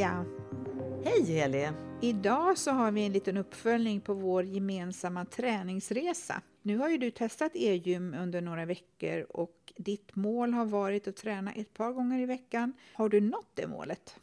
[0.00, 0.24] Hej Pia!
[1.04, 1.68] Hej Heli!
[2.00, 6.42] Idag så har vi en liten uppföljning på vår gemensamma träningsresa.
[6.62, 11.16] Nu har ju du testat e-gym under några veckor och ditt mål har varit att
[11.16, 12.72] träna ett par gånger i veckan.
[12.94, 14.16] Har du nått det målet?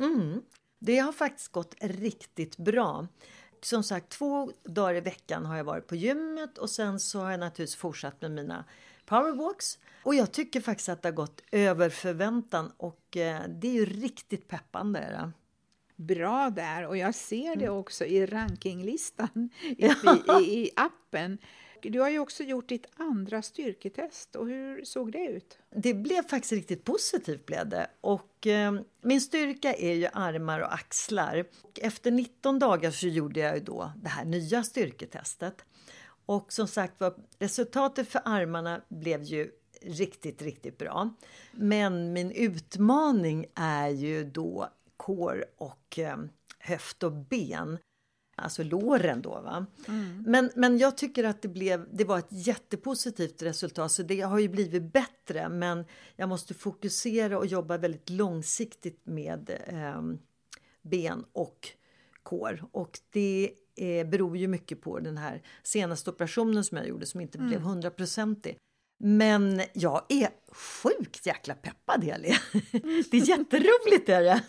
[0.00, 0.42] Mm,
[0.78, 3.06] det har faktiskt gått riktigt bra.
[3.60, 7.30] Som sagt, två dagar i veckan har jag varit på gymmet och sen så har
[7.30, 8.64] jag naturligtvis fortsatt med mina
[9.06, 9.78] powerwalks.
[10.04, 13.84] Och jag tycker faktiskt att det har gått över förväntan och eh, det är ju
[13.84, 15.30] riktigt peppande.
[15.96, 17.76] Bra där och jag ser det Mm.
[17.78, 19.86] också i rankinglistan i,
[20.40, 21.38] i, i appen.
[21.82, 25.58] Du har ju också gjort ditt andra styrketest och hur såg det ut?
[25.70, 27.86] Det blev faktiskt riktigt positivt blev det.
[28.00, 31.44] Och, eh, min styrka är ju armar och axlar.
[31.62, 35.64] Och efter 19 dagar så gjorde jag då det här nya styrketestet.
[36.26, 39.50] Och som sagt var, resultatet för armarna blev ju
[39.82, 41.14] riktigt, riktigt bra.
[41.52, 46.16] Men min utmaning är ju då core och eh,
[46.58, 47.78] höft och ben.
[48.34, 49.40] Alltså låren då.
[49.40, 49.66] Va?
[50.26, 54.38] Men, men jag tycker att det, blev, det var ett jättepositivt resultat så det har
[54.38, 55.84] ju blivit bättre men
[56.16, 60.02] jag måste fokusera och jobba väldigt långsiktigt med eh,
[60.82, 61.68] ben och
[62.22, 62.64] kår.
[62.72, 67.20] Och det eh, beror ju mycket på den här senaste operationen som jag gjorde som
[67.20, 68.56] inte blev hundraprocentig.
[69.04, 72.28] Men jag är sjukt jäkla peppad Heli.
[73.10, 74.42] Det är jätteroligt är det.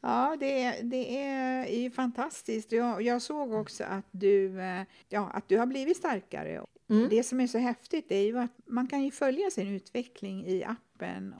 [0.00, 2.72] Ja, det, är- det är ju fantastiskt.
[2.72, 6.64] Jag, jag såg också att du, eh, ja, att du har blivit starkare.
[6.90, 7.08] Mm.
[7.08, 10.64] Det som är så häftigt är ju att man kan ju följa sin utveckling i
[10.64, 11.34] appen.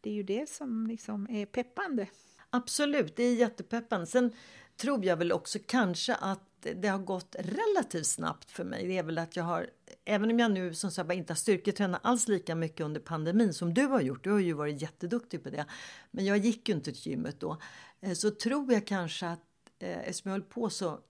[0.00, 2.06] Det är ju det som liksom är peppande.
[2.50, 4.06] Absolut, det är jättepeppande.
[4.06, 4.32] Sen
[4.76, 6.42] tror jag väl också kanske att
[6.74, 8.86] det har gått relativt snabbt för mig.
[8.86, 9.70] Det är väl att jag har,
[10.04, 13.74] även om jag nu som sagt inte har styrketränat alls lika mycket under pandemin som
[13.74, 14.24] du har gjort.
[14.24, 15.66] Du har ju varit jätteduktig på det.
[16.10, 17.58] Men jag gick ju inte till gymmet då.
[18.00, 19.40] Eh, så tror jag kanske att
[19.78, 21.00] eh, eftersom jag höll på så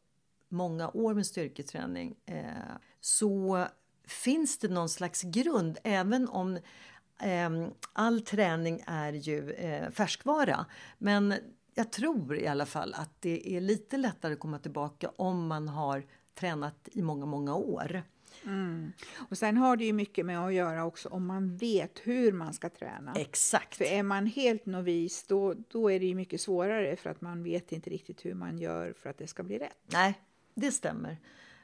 [0.48, 2.44] många år med styrketräning eh,
[3.00, 3.66] så
[4.06, 6.58] finns det någon slags grund även om
[7.92, 10.66] all träning är ju eh, färskvara.
[10.98, 11.34] Men
[11.74, 15.68] jag tror i alla fall att det är lite lättare att komma tillbaka om man
[15.68, 16.02] har
[16.34, 18.02] tränat i många, många år.
[19.30, 22.54] Och sen har det ju mycket med att göra också om man vet hur man
[22.54, 23.14] ska träna.
[23.14, 23.76] Exakt.
[23.76, 27.42] För är man helt novis då, då är det ju mycket svårare för att man
[27.42, 29.78] vet inte riktigt hur man gör för att det ska bli rätt.
[29.86, 30.20] Nej,
[30.54, 31.16] det stämmer.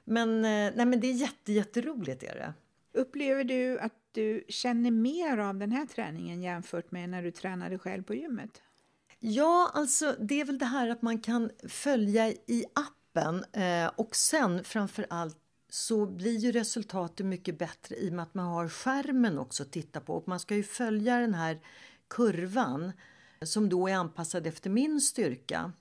[0.04, 2.22] Men, eh, nej, men det är jätte, jätteroligt.
[2.22, 2.54] Är det.
[3.00, 7.78] Upplever du att du känner mer av den här träningen jämfört med när du tränade
[7.78, 8.62] själv på gymmet?
[9.18, 14.16] Ja, alltså det är väl det här att man kan följa i appen eh, och
[14.16, 18.68] sen framför allt så blir ju resultatet mycket bättre i och med att man har
[18.68, 20.14] skärmen också att titta på.
[20.14, 21.60] Och man ska ju följa den här
[22.08, 22.92] kurvan
[23.42, 25.72] som då är anpassad efter min styrka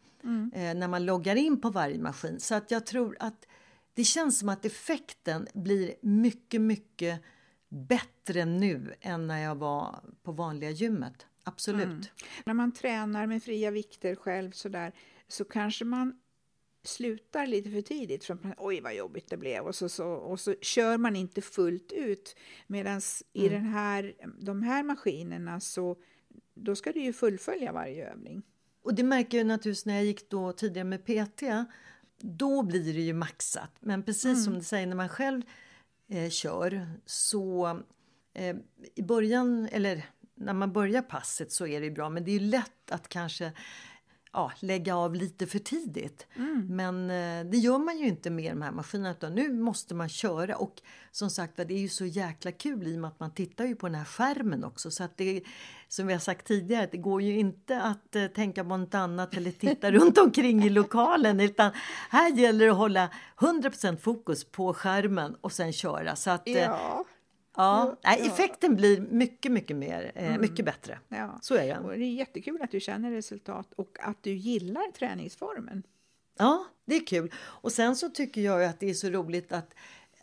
[0.54, 2.40] eh, när man loggar in på varje maskin.
[2.40, 3.46] Så att jag tror att
[3.94, 7.22] det känns som att effekten blir mycket, mycket
[7.72, 11.26] bättre nu än när jag var på vanliga gymmet.
[11.44, 12.12] Absolut.
[12.46, 14.94] När man tränar med fria vikter själv så, där,
[15.28, 16.20] så kanske man
[16.84, 20.40] slutar lite för tidigt för man, oj vad jobbigt det blev och så, så, och
[20.40, 22.36] så kör man inte fullt ut.
[22.68, 23.02] Medan
[23.34, 25.98] i den här, de här maskinerna så
[26.54, 28.42] då ska du ju fullfölja varje övning.
[28.84, 31.44] Och det märker jag naturligtvis när jag gick då tidigare med PT.
[32.18, 33.72] Då blir det ju maxat.
[33.80, 35.42] Men precis som du säger, när man själv
[36.12, 37.68] eh, kör så
[38.34, 38.56] eh,
[38.96, 40.06] i början, eller
[40.36, 42.10] när man börjar passet så är det ju bra.
[42.10, 43.52] Men det är ju lätt att kanske
[44.34, 46.28] ja, lägga av lite för tidigt.
[46.36, 46.68] Mm.
[46.70, 50.10] Men eh, det gör man ju inte med de här maskinerna utan nu måste man
[50.10, 50.82] köra och
[51.12, 53.76] som sagt det är ju så jäkla kul i och med att man tittar ju
[53.76, 55.44] på den här skärmen också så att det
[55.88, 59.38] som vi har sagt tidigare, det går ju inte att uh, tänka på något annat
[59.38, 61.72] eller titta runt omkring i lokalen utan
[62.10, 67.02] här gäller det att hålla 100% fokus på skärmen och sen köra så att uh,
[67.56, 67.98] ja.
[68.02, 68.26] Ja, ja.
[68.26, 70.42] effekten blir mycket, mycket mer, eh, mm.
[70.42, 71.00] mycket bättre.
[71.08, 71.40] Ja.
[71.42, 71.80] Så är det.
[71.80, 75.84] Och det är jättekul att du känner resultat och att du gillar träningsformen.
[76.38, 77.32] Ja, det är kul.
[77.38, 79.74] Och sen så tycker jag att det är så roligt att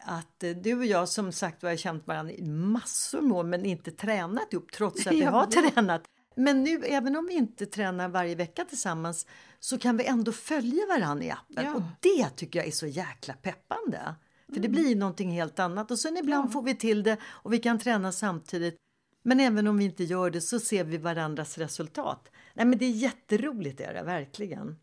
[0.01, 3.65] att eh, du och jag som sagt har känt varandra i massor med år men
[3.65, 6.03] inte tränat ihop trots att vi har tränat.
[6.35, 9.27] Men nu, även om vi inte tränar varje vecka tillsammans
[9.61, 11.65] så kan vi ändå följa varandra i appen.
[11.65, 11.75] Ja.
[11.75, 14.15] Och det tycker jag är så jäkla peppande.
[14.49, 14.63] För mm.
[14.63, 15.91] det blir någonting helt annat.
[15.91, 16.53] Och sen ibland ja.
[16.53, 18.77] får vi till det och vi kan träna samtidigt.
[19.23, 22.29] Men även om vi inte gör det så ser vi varandras resultat.
[22.55, 24.77] Nej men det är jätteroligt är det verkligen.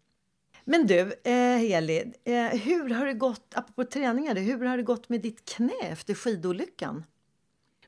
[0.66, 5.10] Men du, eh, Heli, eh, hur har det gått, apropå träningar, hur har det gått
[5.10, 7.04] med ditt knä efter skidolyckan?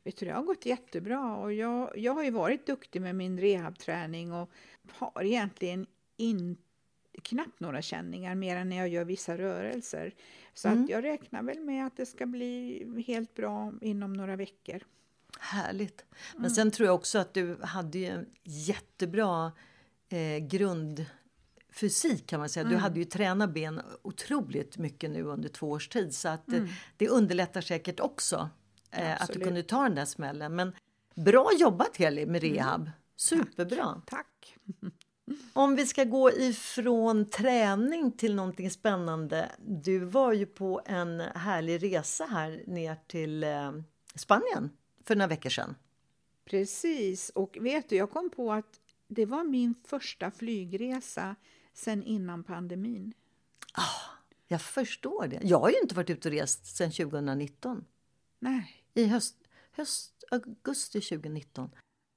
[0.04, 3.40] Vet du, det har gått jättebra och jag, jag har ju varit duktig med min
[3.40, 4.52] rehabträning och
[4.92, 5.86] har egentligen
[6.18, 6.67] inte
[7.24, 10.14] knappt några känningar mer än när jag gör vissa rörelser.
[10.54, 10.84] Så mm.
[10.84, 14.84] att jag räknar väl med att det ska bli helt bra inom några veckor.
[15.40, 16.06] Härligt.
[16.34, 16.56] Men mm.
[16.56, 19.52] sen tror jag också att du hade en jättebra
[20.10, 22.62] eh, grundfysik kan man säga.
[22.62, 22.74] Mm.
[22.74, 26.68] Du hade ju tränat ben otroligt mycket nu under två års tid så att mm.
[26.98, 28.50] det underlättar säkert också
[28.92, 30.56] eh, att du kunde ta den där smällen.
[30.56, 30.76] Men
[31.16, 32.56] bra jobbat Heli med mm.
[32.56, 32.90] rehab.
[33.16, 34.02] Superbra.
[34.06, 34.28] Tack.
[34.42, 34.58] Tack.
[35.54, 39.52] Om vi ska gå ifrån träning till någonting spännande.
[39.60, 43.72] Du var ju på en härlig resa här ner till eh,
[44.16, 44.70] Spanien
[45.04, 45.76] för några veckor sedan.
[46.46, 51.36] Precis, och vet du, jag kom på att det var min första flygresa
[51.74, 53.14] sen innan pandemin.
[53.74, 55.40] Ah, jag förstår det.
[55.44, 57.86] Jag har ju inte varit ute och rest sen 2019.
[58.40, 58.84] Nej.
[58.94, 59.36] I höst,
[59.72, 61.70] höst augusti 2019.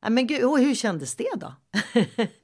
[0.08, 1.54] Men gud, hur kändes det då?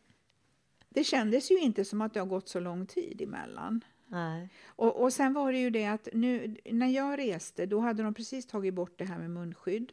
[0.97, 3.85] det kändes ju inte som att det har gått så lång tid emellan.
[4.07, 4.49] Nej.
[4.67, 8.15] Och, och sen var det ju det att nu, när jag reste då hade de
[8.15, 9.93] precis tagit bort det här med munskydd.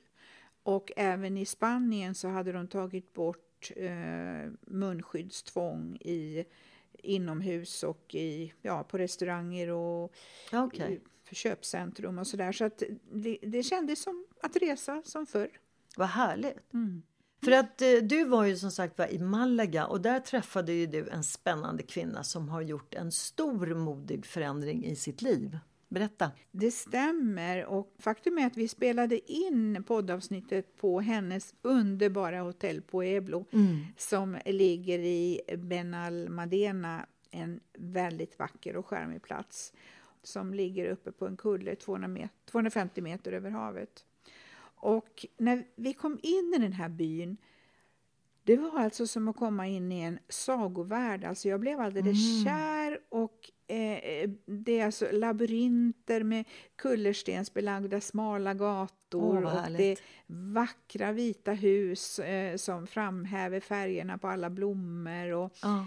[0.63, 6.45] Och även i Spanien så hade de tagit bort eh, munskyddstvång i,
[6.94, 10.13] inomhus och i, ja, på restauranger och
[10.51, 11.00] okay.
[11.23, 12.51] för köpcentrum och sådär.
[12.51, 15.50] Så att det, det kändes som att resa som förr.
[15.97, 16.73] Vad härligt!
[16.73, 17.03] Mm.
[17.43, 20.87] För att eh, du var ju som sagt var i Malaga och där träffade ju
[20.87, 25.57] du en spännande kvinna som har gjort en stor modig förändring i sitt liv.
[25.89, 26.31] Berätta.
[26.51, 33.45] Det stämmer och faktum är att vi spelade in poddavsnittet på hennes underbara hotell Pueblo
[33.51, 33.85] mm.
[33.97, 39.73] som ligger i Benalmadena, en väldigt vacker och charmig plats
[40.23, 44.05] som ligger uppe på en kulle 200 met 250 meter över havet.
[44.83, 47.38] Och när vi kom in i den här byn
[48.44, 51.24] det var alltså som att komma in i en sagovärld.
[51.24, 52.44] Alltså jag blev alldeles mm.
[52.44, 56.45] kär och eh, det är alltså labyrinter med
[56.75, 59.97] kullerstensbelagda smala gator oh, och det är
[60.27, 65.86] vackra vita hus eh, som framhäver färgerna på alla blommor och oh.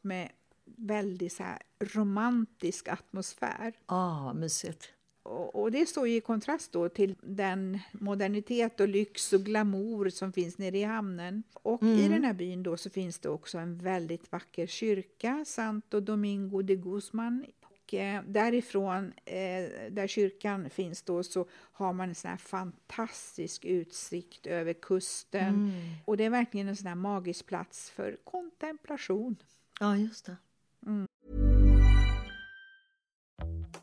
[0.00, 0.30] med
[0.64, 1.44] väldigt så
[1.80, 3.72] romantisk atmosfär.
[3.86, 4.92] Ja, oh, mysigt.
[5.22, 10.58] Och, det står i kontrast då till den modernitet och lyx och glamour som finns
[10.58, 11.42] nere i hamnen.
[11.52, 11.98] Och mm.
[11.98, 16.62] i den här byn då så finns det också en väldigt vacker kyrka, Santo Domingo
[16.62, 17.44] de Guzman.
[17.62, 23.64] Och eh, därifrån, eh, där kyrkan finns då, så har man en sån här fantastisk
[23.64, 25.54] utsikt över kusten.
[25.54, 25.72] Mm.
[26.04, 29.36] Och det är verkligen en sån här magisk plats för kontemplation.
[29.80, 30.36] Ja, just det.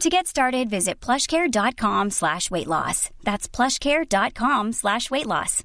[0.00, 3.10] To get started, visit plushcare.com slash weight loss.
[3.24, 5.62] That's plushcare.com slash weight loss.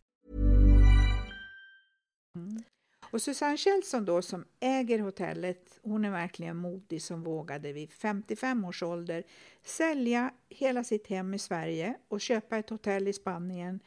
[3.12, 8.66] Och Susanne Kjellson då som äger hotellet, hon är verkligen modig som vågade vid 55
[8.66, 9.24] års ålder
[9.64, 13.80] sälja hela sitt hem i Sverige och köpa ett hotell i Spanien.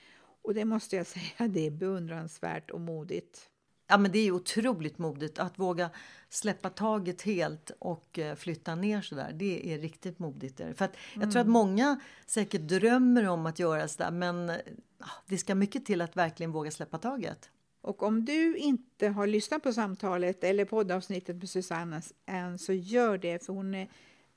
[0.43, 3.51] Och det måste jag säga, det är beundransvärt och modigt.
[3.87, 5.91] Ja, men det är otroligt modigt att våga
[6.29, 9.33] släppa taget helt och eh, flytta ner så där.
[9.33, 10.61] Det är riktigt modigt.
[10.75, 14.57] För att jag tror att många säkert drömmer om att göra så där, men eh,
[15.27, 17.51] det ska mycket till att verkligen våga släppa taget.
[17.81, 23.19] Och om du inte har lyssnat på samtalet eller poddavsnittet med Susanna än så gör
[23.19, 23.89] det för hon är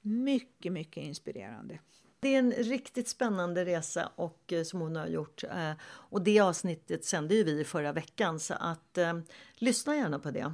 [0.02, 1.80] mycket, mycket inspirerande.
[2.20, 5.44] Det är en riktigt spännande resa och, eh, som hon har gjort.
[5.44, 9.20] Eh, och det avsnittet sände ju vi förra veckan så att eh,
[9.56, 10.54] lyssna gärna på det.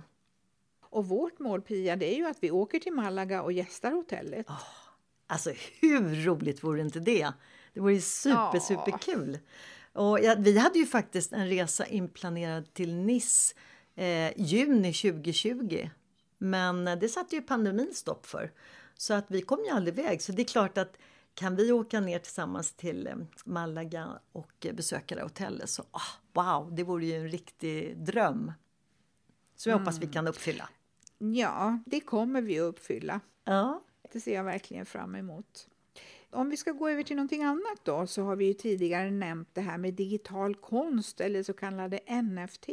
[0.82, 4.50] Och vårt mål Pia, det är ju att vi åker till Malaga och gästar hotellet.
[4.50, 4.62] Oh,
[5.28, 5.52] alltså
[5.82, 7.32] hur roligt vore inte det?
[7.74, 8.68] Det vore super, oh.
[8.68, 9.40] super kul.
[9.94, 13.56] Och ja, vi hade ju faktiskt en resa inplanerad till Nice
[13.96, 15.90] eh, juni 2020.
[16.38, 18.52] Men det satte ju pandemin stopp för.
[18.98, 20.22] Så att vi kom ju aldrig iväg.
[20.22, 20.98] Så det är klart att
[21.34, 26.76] kan vi åka ner tillsammans till eh, Malaga och besöka det hotellet så oh, wow,
[26.76, 28.52] det vore ju en riktig dröm.
[29.56, 29.86] Som jag mm.
[29.86, 30.14] hoppas vi mm.
[30.14, 30.70] kan uppfylla.
[31.18, 33.20] Ja, det kommer vi att uppfylla.
[33.44, 33.84] Ja.
[34.12, 35.68] Det ser jag verkligen fram emot.
[36.30, 39.62] Om vi ska gå över till någonting annat då så har vi tidigare nämnt det
[39.62, 42.70] här med digital konst eller så kallade NFT.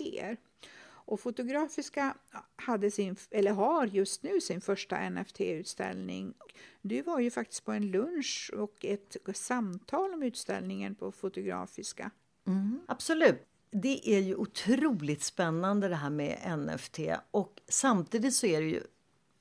[1.11, 2.17] Och Fotografiska
[2.57, 6.35] hade sin, eller har just nu sin första NFT-utställning.
[6.83, 12.11] Du var ju faktiskt på en lunch och ett samtal om utställningen på Fotografiska.
[12.47, 13.47] Mm, absolut.
[13.71, 16.99] Det är ju otroligt spännande det här med NFT
[17.31, 18.83] och samtidigt så är det ju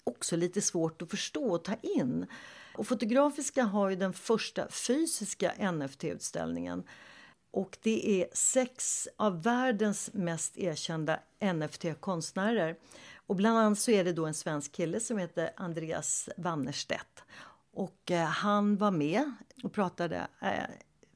[0.03, 2.25] också lite svårt att förstå och ta in.
[2.77, 6.83] Och Fotografiska har ju den första fysiska NFT-utställningen
[7.51, 12.75] och det är sex av världens mest erkända NFT-konstnärer.
[13.15, 17.23] Och bland annat så är det då en svensk kille som heter Andreas Wannerstedt.
[17.73, 19.31] Och eh, han var med
[19.63, 20.27] och pratade.
[20.41, 20.63] Eh,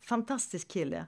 [0.08, 1.06] fantastisk kille.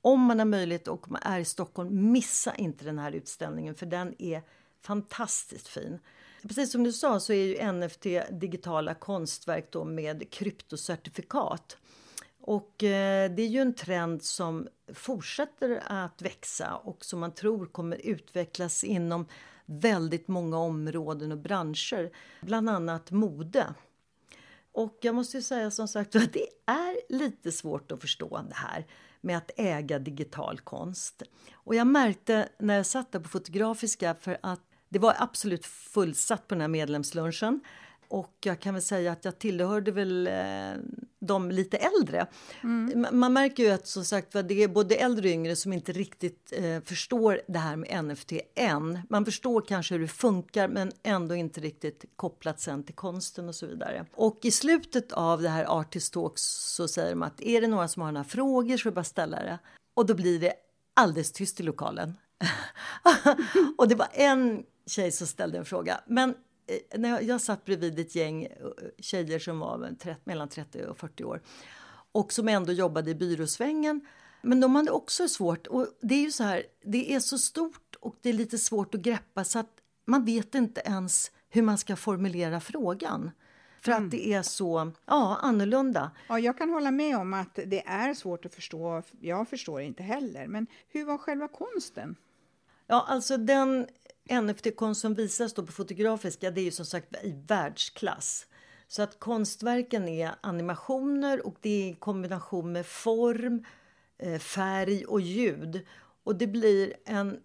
[0.00, 3.86] Om man har möjlighet och man är i Stockholm, missa inte den här utställningen för
[3.86, 4.42] den är
[4.82, 5.98] fantastiskt fin.
[6.42, 11.76] Precis som du sa så är ju NFT digitala konstverk då med kryptocertifikat.
[12.48, 17.66] Och eh, det är ju en trend som fortsätter att växa och som man tror
[17.66, 19.26] kommer utvecklas inom
[19.66, 23.74] väldigt många områden och branscher, bland annat mode.
[24.72, 28.86] Och jag måste säga som sagt att det är lite svårt att förstå det här
[29.20, 31.22] med att äga digital konst.
[31.52, 36.48] Och jag märkte när jag satt där på Fotografiska för att det var absolut fullsatt
[36.48, 37.60] på den här medlemslunchen
[38.08, 40.72] och jag kan väl säga att jag tillhörde väl eh,
[41.20, 42.26] de lite äldre.
[42.62, 43.06] Mm.
[43.12, 46.52] Man märker ju att som sagt, det är både äldre och yngre som inte riktigt
[46.56, 48.98] eh, förstår det här med NFT än.
[49.10, 53.54] Man förstår kanske hur det funkar men ändå inte riktigt kopplat sen till konsten och
[53.54, 54.06] så vidare.
[54.14, 56.42] Och i slutet av det här Artist Talks
[56.76, 59.04] så säger de att är det några som har några frågor så är det bara
[59.04, 59.58] ställa det.
[59.94, 60.52] Och då blir det
[60.94, 62.16] alldeles tyst i lokalen.
[63.78, 66.00] och det var en tjej som ställde en fråga.
[66.06, 66.34] Men
[66.96, 68.50] när jag, jag satt bredvid ett gäng eh,
[68.98, 71.40] tjejer som var mellan 30 och 40 år
[72.12, 74.00] och som ändå jobbade i byråsvängen.
[74.42, 75.66] Men de hade också svårt.
[75.66, 78.94] Och det är ju så här, det är så stort och det är lite svårt
[78.94, 79.72] att greppa så att
[80.04, 83.30] man vet inte ens hur man ska formulera frågan.
[83.80, 84.04] För mm.
[84.04, 86.10] att det är så ja, annorlunda.
[86.28, 89.02] Ja, jag kan hålla med om att det är svårt att förstå.
[89.20, 90.46] Jag förstår inte heller.
[90.46, 92.16] Men hur var själva konsten?
[92.90, 93.86] Ja, alltså den
[94.30, 98.46] NFT-konst som visas då på Fotografiska det är ju som sagt i världsklass.
[98.86, 103.64] Så att konstverken är animationer och det är i kombination med form,
[104.18, 105.86] eh, färg och ljud.
[106.24, 107.40] Och det blir en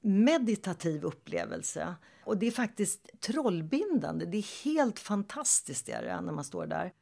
[0.00, 1.94] meditativ upplevelse.
[2.24, 4.24] Och det är faktiskt trollbindande.
[4.24, 6.92] Det är helt fantastiskt det när man står där.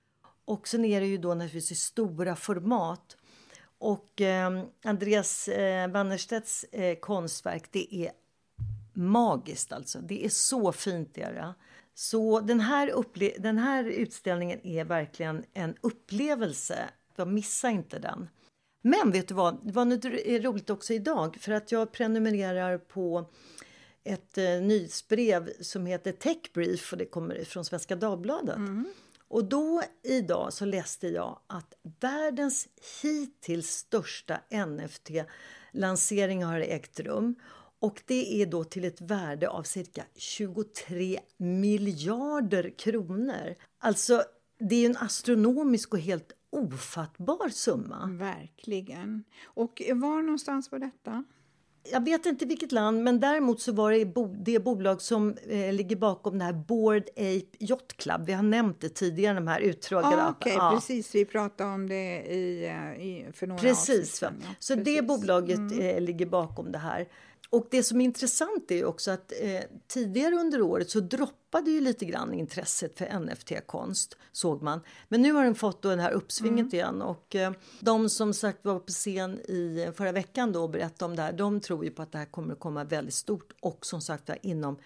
[0.44, 3.16] Och sen är det ju då naturligtvis i stora format.
[3.86, 8.12] Och eh, Andreas eh, Wannerstedts eh, konstverk det är
[8.92, 9.98] magiskt alltså.
[9.98, 11.54] Det är så fint det är.
[11.94, 16.78] Så den här, upple- den här utställningen är verkligen en upplevelse.
[17.16, 18.28] Jag missa inte den.
[18.82, 22.78] Men vet du vad, det var något eh, roligt också idag för att jag prenumererar
[22.78, 23.30] på
[24.04, 28.56] ett eh, nyhetsbrev som heter Techbrief och det kommer från Svenska Dagbladet.
[28.56, 28.86] Mm.
[29.28, 32.68] Och då idag så läste jag att världens
[33.02, 37.35] hittills största NFT-lansering har ägt rum.
[37.78, 43.54] Och det är då till ett värde av cirka 23 miljarder kronor.
[43.78, 44.23] Alltså,
[44.59, 48.09] det är en astronomisk och helt ofattbar summa.
[48.12, 49.25] Verkligen.
[49.45, 51.25] Och var någonstans var detta?
[51.92, 54.04] Jag vet inte vilket land, men däremot så var det
[54.44, 58.26] det bolag som eh, ligger bakom det här Board Ape Yacht Club.
[58.26, 60.72] Vi har nämnt det tidigare, de här utdragade ah, okay, ja.
[60.74, 64.54] Precis, vi pratade om det i, eh, i, för några Precis, avsnitt ja.
[64.58, 64.94] Så precis.
[64.94, 65.80] det bolaget mm.
[65.80, 67.08] eh, ligger bakom det här.
[67.50, 71.80] Och det som är intressant är också att eh, tidigare under året så droppade ju
[71.80, 74.80] lite grann intresset för NFT-konst såg man.
[75.08, 76.74] Men nu har den fått då den här uppsvinget mm.
[76.74, 81.10] igen och eh, de som sagt var på scen i förra veckan då och berättade
[81.10, 83.52] om det här, de tror ju på att det här kommer att komma väldigt stort
[83.60, 84.78] och som sagt inom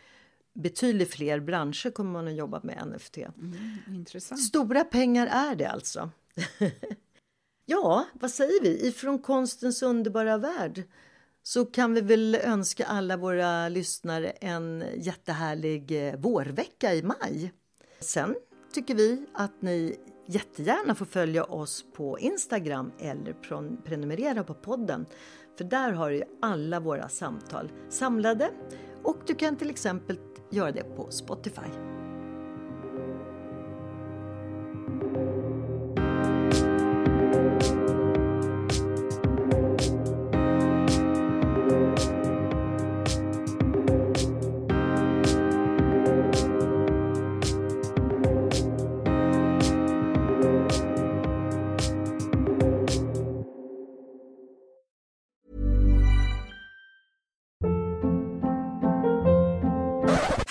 [0.53, 3.17] betydligt fler branscher kommer man att jobba med NFT.
[3.17, 6.11] Mm, Stora pengar är det alltså.
[7.67, 8.89] ja, vad säger vi?
[8.89, 10.83] Ifrån konstens underbara värld
[11.43, 17.53] så kan vi väl önska alla våra lyssnare en jättehärlig eh, vårvecka i maj.
[18.01, 18.35] Sen
[18.75, 23.33] tycker vi att ni jättegärna får följa oss på Instagram eller
[23.85, 25.07] prenumerera på podden.
[25.59, 28.51] För där har du alla våra samtal samlade
[29.03, 30.19] och du kan till exempel
[30.51, 31.90] göra det på Spotify.